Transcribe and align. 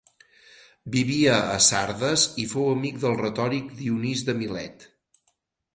Vivia 0.95 1.35
a 1.39 1.59
Sardes 1.65 2.23
i 2.45 2.47
fou 2.55 2.67
amic 2.73 2.99
del 3.05 3.17
retòric 3.23 3.69
Dionís 3.83 4.27
de 4.31 4.41
Milet. 4.41 4.91